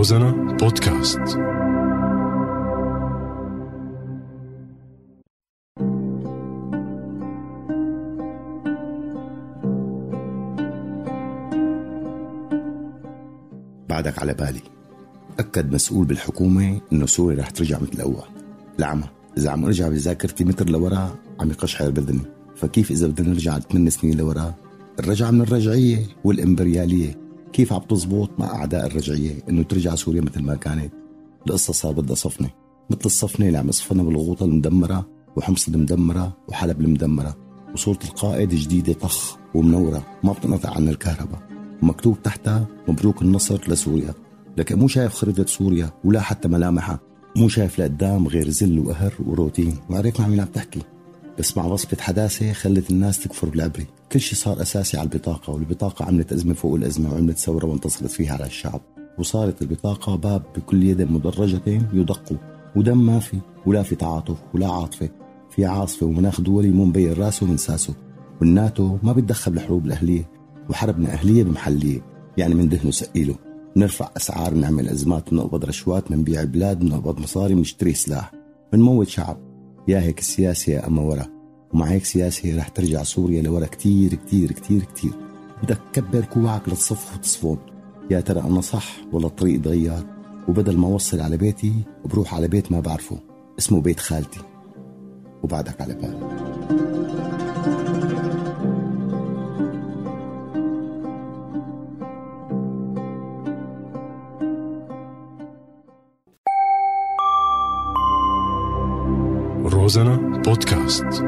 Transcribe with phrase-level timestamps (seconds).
[0.00, 1.18] روزانا بودكاست.
[13.88, 14.60] بعدك على بالي.
[15.38, 18.14] أكد مسؤول بالحكومة إنه سوريا رح ترجع مثل الأول.
[18.78, 19.04] العمى
[19.38, 22.22] إذا عم أرجع بذاكرتي متر لورا عم يقشعر بدني
[22.56, 24.54] فكيف إذا بدنا نرجع ثمان سنين لورا؟
[24.98, 27.19] الرجعة من الرجعية والإمبريالية.
[27.52, 30.92] كيف عم تزبط مع أعداء الرجعية إنه ترجع سوريا مثل ما كانت؟
[31.46, 32.50] القصة صار بدها صفنة
[32.90, 37.36] مثل الصفنة اللي عم يصفنا بالغوطة المدمرة وحمص المدمرة وحلب المدمرة
[37.74, 41.42] وصورة القائد جديدة طخ ومنورة ما بتنقطع عن الكهرباء.
[41.82, 44.14] ومكتوب تحتها مبروك النصر لسوريا
[44.56, 47.00] لكن مو شايف خريطة سوريا ولا حتى ملامحها
[47.36, 50.82] مو شايف لقدام غير زل وقهر وروتين وعرفنا عم عم تحكي.
[51.38, 56.04] بس مع وصفة حداثة خلت الناس تكفر بالعبرة كل شيء صار أساسي على البطاقة والبطاقة
[56.04, 58.80] عملت أزمة فوق الأزمة وعملت ثورة وانتصرت فيها على الشعب.
[59.18, 62.32] وصارت البطاقة باب بكل يد مدرجة يدق
[62.76, 65.08] ودم ما في ولا في تعاطف ولا عاطفة.
[65.50, 67.94] في عاصفة ومناخ دولي مو مبين راسه من ساسه.
[68.40, 70.30] والناتو ما بيتدخل بالحروب الأهلية
[70.70, 72.00] وحربنا أهلية بمحلية.
[72.36, 73.34] يعني من دهنه سقيله.
[73.76, 78.32] نرفع أسعار نعمل أزمات بنقبض رشوات بنبيع بلاد بنقبض مصاري بنشتري سلاح.
[78.72, 79.49] بنموت شعب.
[79.90, 81.26] يا هيك السياسة يا أما ورا.
[81.72, 85.12] ومع هيك سياسة رح ترجع سوريا لورا كتير كتير كتير كتير.
[85.62, 87.58] بدك تكبر كوعك لتصف وتصفون
[88.10, 90.02] يا ترى أنا صح ولا الطريق اتغير
[90.48, 91.72] وبدل ما أوصل على بيتي
[92.04, 93.18] بروح على بيت ما بعرفه.
[93.58, 94.40] اسمه بيت خالتي.
[95.42, 96.49] وبعدك على بالي
[109.64, 111.24] روزانا بودكاست.